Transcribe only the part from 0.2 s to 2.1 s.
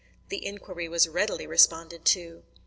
The inquiry was readily responded